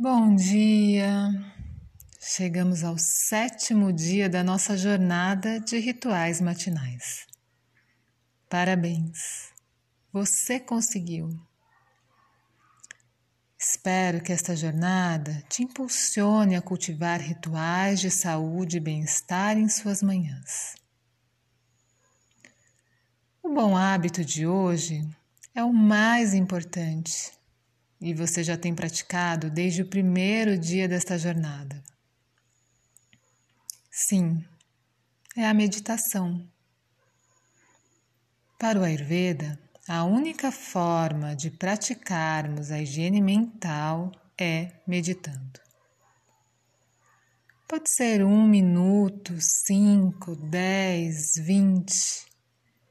Bom 0.00 0.36
dia! 0.36 1.28
Chegamos 2.20 2.84
ao 2.84 2.96
sétimo 2.96 3.92
dia 3.92 4.28
da 4.28 4.44
nossa 4.44 4.76
jornada 4.76 5.58
de 5.58 5.76
rituais 5.80 6.40
matinais. 6.40 7.26
Parabéns! 8.48 9.52
Você 10.12 10.60
conseguiu! 10.60 11.28
Espero 13.58 14.22
que 14.22 14.32
esta 14.32 14.54
jornada 14.54 15.42
te 15.48 15.64
impulsione 15.64 16.54
a 16.54 16.62
cultivar 16.62 17.20
rituais 17.20 17.98
de 17.98 18.08
saúde 18.08 18.76
e 18.76 18.80
bem-estar 18.80 19.58
em 19.58 19.68
suas 19.68 20.00
manhãs. 20.00 20.76
O 23.42 23.52
bom 23.52 23.76
hábito 23.76 24.24
de 24.24 24.46
hoje 24.46 25.04
é 25.52 25.64
o 25.64 25.72
mais 25.72 26.34
importante 26.34 27.36
e 28.00 28.14
você 28.14 28.44
já 28.44 28.56
tem 28.56 28.74
praticado 28.74 29.50
desde 29.50 29.82
o 29.82 29.86
primeiro 29.86 30.56
dia 30.58 30.88
desta 30.88 31.18
jornada. 31.18 31.82
Sim, 33.90 34.44
é 35.36 35.46
a 35.46 35.54
meditação. 35.54 36.46
Para 38.58 38.78
o 38.78 38.84
Ayurveda, 38.84 39.58
a 39.88 40.04
única 40.04 40.52
forma 40.52 41.34
de 41.34 41.50
praticarmos 41.50 42.70
a 42.70 42.80
higiene 42.80 43.20
mental 43.20 44.12
é 44.36 44.72
meditando. 44.86 45.60
Pode 47.66 47.90
ser 47.90 48.24
um 48.24 48.46
minuto, 48.46 49.34
cinco, 49.40 50.34
dez, 50.36 51.34
vinte, 51.36 52.26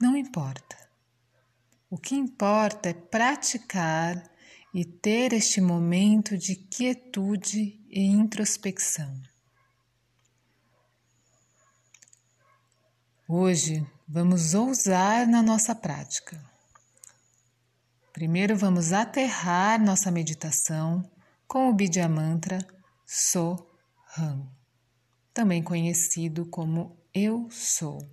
não 0.00 0.16
importa. 0.16 0.76
O 1.88 1.96
que 1.96 2.14
importa 2.14 2.88
é 2.88 2.94
praticar 2.94 4.33
e 4.74 4.84
ter 4.84 5.32
este 5.32 5.60
momento 5.60 6.36
de 6.36 6.56
quietude 6.56 7.80
e 7.88 8.00
introspecção. 8.00 9.22
Hoje 13.28 13.86
vamos 14.08 14.52
ousar 14.52 15.28
na 15.28 15.40
nossa 15.44 15.76
prática. 15.76 16.44
Primeiro 18.12 18.56
vamos 18.56 18.92
aterrar 18.92 19.80
nossa 19.80 20.10
meditação 20.10 21.08
com 21.46 21.68
o 21.68 21.72
Bidya 21.72 22.08
Mantra 22.08 22.58
Soham, 23.06 24.50
também 25.32 25.62
conhecido 25.62 26.46
como 26.46 26.98
Eu 27.14 27.48
Sou. 27.48 28.04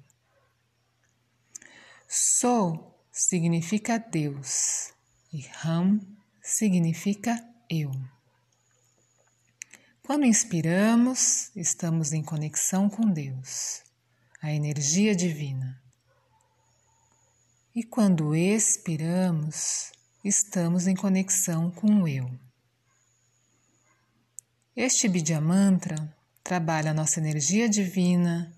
So 2.08 2.94
significa 3.12 3.98
Deus 3.98 4.94
e 5.34 5.42
Ram 5.42 6.21
significa 6.52 7.42
eu. 7.70 7.92
Quando 10.04 10.26
inspiramos, 10.26 11.50
estamos 11.56 12.12
em 12.12 12.22
conexão 12.22 12.90
com 12.90 13.10
Deus, 13.10 13.82
a 14.42 14.52
energia 14.52 15.16
divina. 15.16 15.82
E 17.74 17.84
quando 17.84 18.36
expiramos, 18.36 19.94
estamos 20.26 20.88
em 20.88 20.96
conexão 20.96 21.72
com 21.72 22.04
o 22.04 22.08
eu. 22.08 22.30
Este 24.76 25.08
Bidya 25.08 25.40
Mantra 25.40 26.14
trabalha 26.44 26.94
nossa 26.94 27.20
energia 27.20 27.70
divina, 27.70 28.54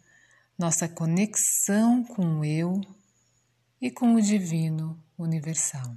nossa 0.57 0.87
conexão 0.89 2.03
com 2.03 2.39
o 2.39 2.45
eu 2.45 2.81
e 3.79 3.91
com 3.91 4.15
o 4.15 4.21
divino 4.21 4.99
universal. 5.17 5.95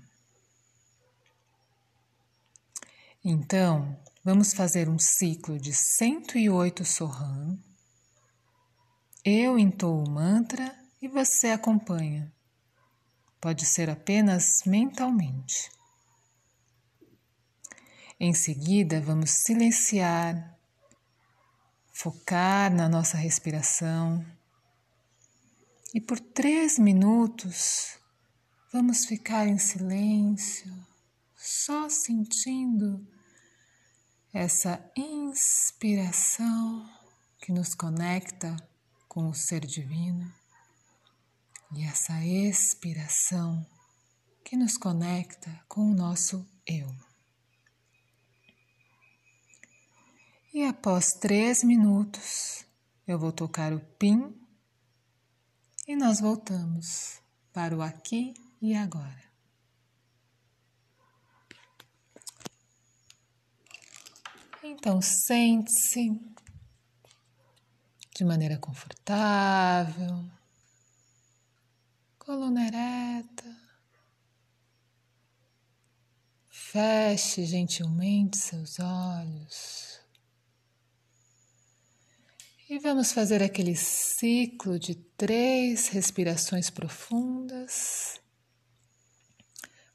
Então, 3.28 4.00
vamos 4.22 4.54
fazer 4.54 4.88
um 4.88 5.00
ciclo 5.00 5.58
de 5.58 5.74
108 5.74 6.84
Soham. 6.84 7.58
Eu 9.24 9.58
entoo 9.58 10.04
o 10.04 10.08
mantra 10.08 10.72
e 11.02 11.08
você 11.08 11.48
acompanha. 11.48 12.32
Pode 13.40 13.66
ser 13.66 13.90
apenas 13.90 14.62
mentalmente. 14.64 15.68
Em 18.20 18.32
seguida, 18.32 19.00
vamos 19.00 19.30
silenciar, 19.30 20.56
focar 21.92 22.72
na 22.72 22.88
nossa 22.88 23.16
respiração 23.16 24.24
e 25.92 26.00
por 26.00 26.20
três 26.20 26.78
minutos 26.78 27.98
vamos 28.72 29.04
ficar 29.04 29.48
em 29.48 29.58
silêncio, 29.58 30.72
só 31.34 31.88
sentindo 31.88 33.04
essa 34.32 34.78
inspiração 34.96 36.88
que 37.38 37.52
nos 37.52 37.74
conecta 37.74 38.56
com 39.08 39.28
o 39.28 39.34
Ser 39.34 39.64
Divino 39.64 40.32
e 41.72 41.84
essa 41.84 42.24
expiração 42.24 43.66
que 44.44 44.56
nos 44.56 44.76
conecta 44.76 45.50
com 45.68 45.90
o 45.90 45.94
nosso 45.94 46.46
Eu. 46.66 46.94
E 50.54 50.64
após 50.64 51.12
três 51.12 51.62
minutos, 51.62 52.64
eu 53.06 53.18
vou 53.18 53.32
tocar 53.32 53.72
o 53.72 53.80
PIN 53.80 54.34
e 55.86 55.94
nós 55.94 56.20
voltamos 56.20 57.20
para 57.52 57.76
o 57.76 57.82
aqui 57.82 58.34
e 58.60 58.74
agora. 58.74 59.25
Então, 64.68 65.00
sente-se 65.00 66.10
de 68.16 68.24
maneira 68.24 68.58
confortável, 68.58 70.28
coluna 72.18 72.66
ereta. 72.66 73.56
Feche 76.48 77.46
gentilmente 77.46 78.36
seus 78.38 78.80
olhos. 78.80 80.00
E 82.68 82.80
vamos 82.80 83.12
fazer 83.12 83.44
aquele 83.44 83.76
ciclo 83.76 84.80
de 84.80 84.96
três 84.96 85.86
respirações 85.86 86.70
profundas 86.70 88.20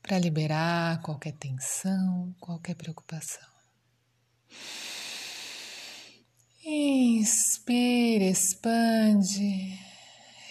para 0.02 0.18
liberar 0.18 1.02
qualquer 1.02 1.34
tensão, 1.34 2.34
qualquer 2.40 2.76
preocupação. 2.76 3.51
Inspira, 6.64 8.26
expande. 8.26 9.78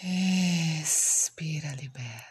Expira, 0.03 1.75
libera. 1.75 2.30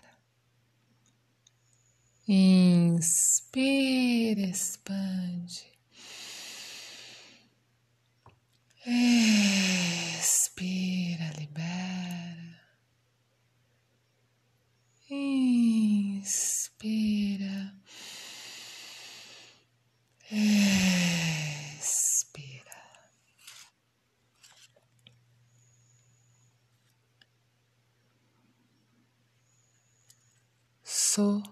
सो 31.21 31.43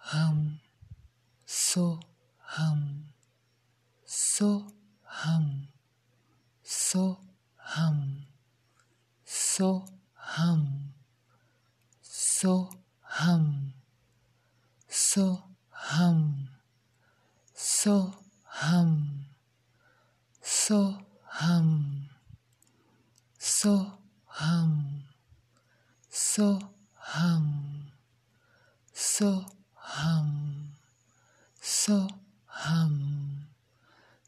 हम 0.00 0.36
सो 1.48 2.00
हम 2.44 2.78
सो 4.08 4.48
हम 5.06 5.46
सो 6.64 7.02
हम 7.60 7.98
सो 9.26 9.68
हम 10.26 10.62
सो 12.04 12.77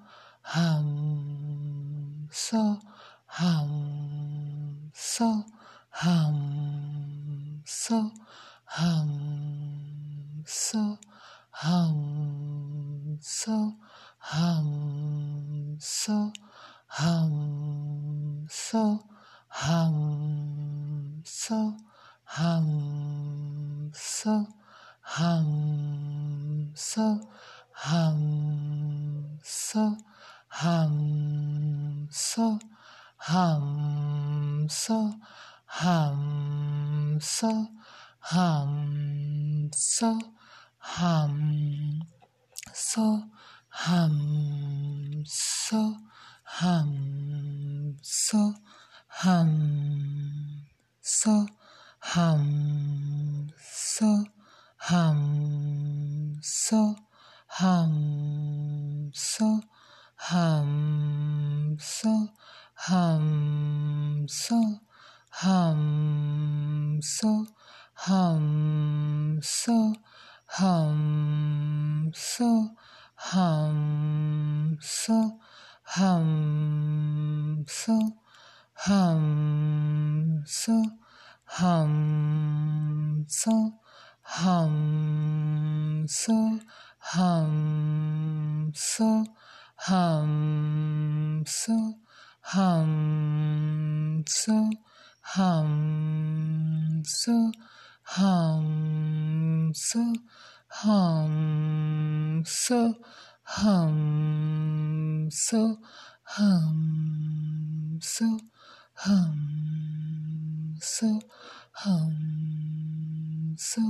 hum 0.42 2.28
so 2.30 2.80
hum 3.26 4.83
so 4.96 5.44
hum 5.90 7.60
so 7.66 8.12
hum 8.64 10.44
so 10.46 10.98
hum 11.50 13.18
so 13.20 13.74
hum 14.18 15.76
so 15.80 16.32
hum 16.86 18.46
so 18.48 19.02
hum 19.48 21.22
so 21.24 21.76
hum 22.22 23.90
so 23.92 24.46
hum 25.02 26.70
so 26.74 27.20
hum 27.72 29.38
so 29.42 29.98
hum 30.48 32.08
so 32.10 32.58
hum 33.18 34.66
so 34.68 35.10
hum 35.66 37.18
so 37.44 37.68
hum 38.20 39.70
so 39.74 40.18
hum 40.78 42.00
so 42.72 43.22
hum 43.68 45.22
so 45.26 45.94
hum 46.44 47.96
so 48.00 48.54
hum 49.08 49.50
so 51.02 51.46
hum 52.00 53.52
so 53.60 54.24
hum 54.78 56.40
so 56.42 56.96
hum 57.48 59.10
so 59.12 59.60
hum 60.16 61.76
so 61.78 62.28
hum 62.86 64.26
so 64.30 64.80
hum 65.42 67.00
so 67.02 67.44
hum 67.94 69.40
so 69.42 69.92
hum 70.46 72.12
so 72.14 72.70
hum 73.16 74.78
so 74.80 75.40
hum 75.82 77.64
so 77.66 77.98
hum 78.74 80.44
so 80.46 80.84
hum 81.46 83.24
so 83.26 83.72
hum 84.22 86.06
so 86.06 86.60
hum 87.00 88.72
so 88.76 89.24
hum 89.78 91.42
so 91.44 91.94
hum 92.42 94.24
so 94.28 94.70
hum 95.32 97.02
so 97.04 97.50
hum 98.02 99.72
so 99.74 100.12
hum 100.68 102.42
so 102.44 102.94
hum 103.42 105.28
so 105.30 105.78
hum 106.24 107.98
so 108.02 108.38
hum 108.94 110.76
so 110.78 111.20
hum 111.72 112.14
so 113.58 113.88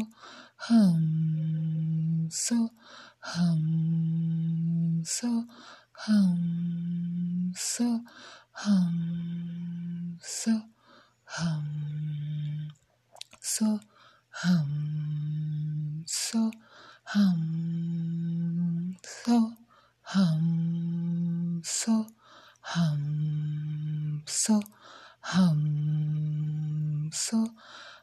hum 0.63 2.29
so 2.31 2.71
hum 3.19 5.03
so 5.05 5.45
hum 6.07 7.53
so 7.57 8.01
hum 8.53 10.19
so 10.23 10.61
hum 11.25 12.71
so 13.55 13.79
hum 14.43 16.03
so 16.09 16.51
hum 17.05 18.97
so 19.05 19.53
hum 20.03 21.62
so 21.62 22.05
hum 22.62 24.25
so 24.27 24.61
hum 25.21 27.11
so 27.12 27.47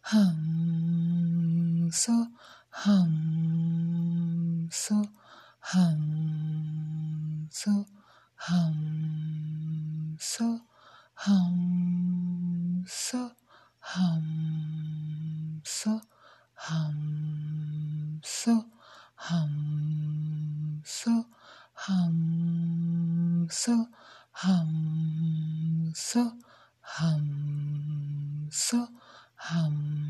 hum 0.03 1.89
so 1.91 2.27
hum 2.69 4.69
so 4.71 5.03
hum 5.59 7.49
so 7.51 7.85
hum 8.37 10.15
so 10.17 10.61
hum 11.15 12.85
so 12.87 13.31
hum 13.81 15.61
so 15.65 15.99
hum 16.53 18.21
so 18.23 18.65
hum 19.15 20.81
so 20.85 21.25
hum 21.73 23.47
so 23.49 23.87
hum 24.31 25.91
so 25.93 26.31
hum 26.81 28.45
so 28.45 28.87
hum 29.35 30.01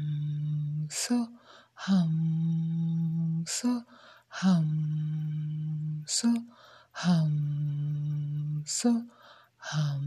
so 3.40 3.84
hum 4.32 6.04
so 6.08 6.28
hum 6.92 8.64
so 8.66 9.04
hum 9.58 10.04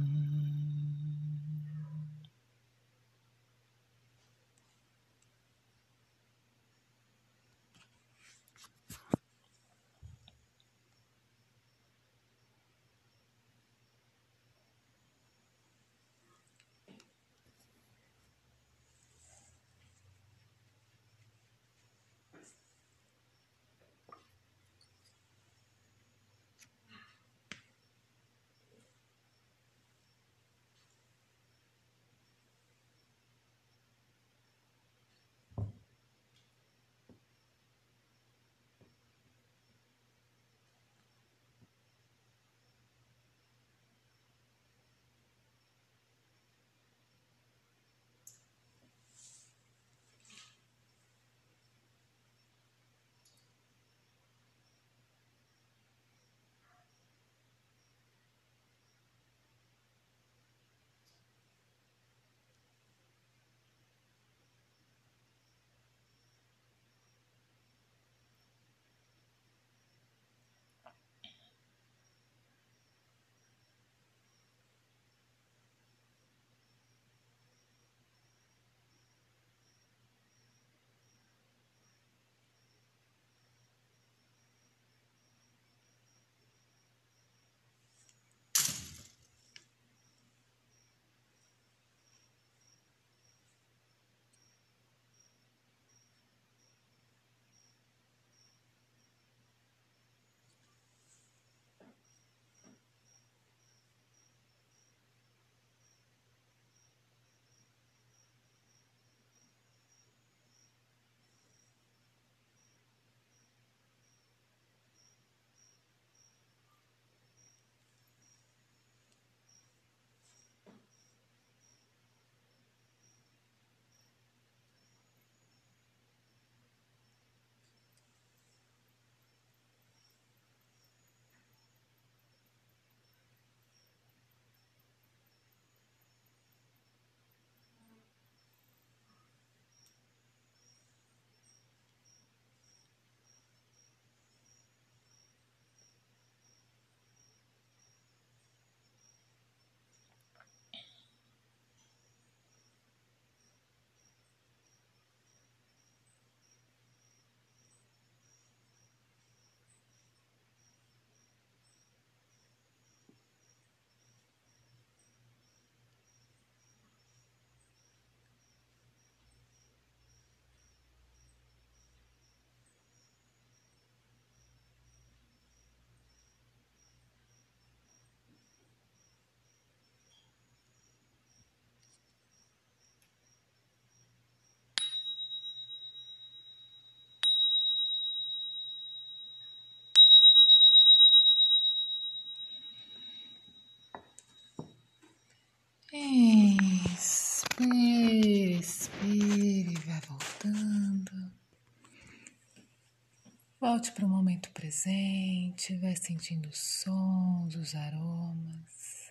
Volte 203.67 203.93
para 203.93 204.05
o 204.05 204.09
momento 204.11 204.51
presente, 204.51 205.75
vai 205.79 205.97
sentindo 205.97 206.51
os 206.51 206.59
sons, 206.59 207.55
os 207.55 207.75
aromas. 207.75 209.11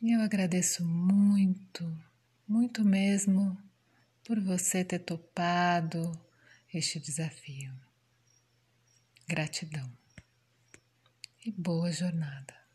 E 0.00 0.12
eu 0.12 0.20
agradeço 0.20 0.84
muito, 0.84 2.00
muito 2.46 2.84
mesmo 2.84 3.60
por 4.22 4.38
você 4.38 4.84
ter 4.84 5.00
topado 5.00 6.16
este 6.72 7.00
desafio. 7.00 7.74
Gratidão 9.26 9.90
e 11.44 11.50
boa 11.50 11.90
jornada. 11.90 12.65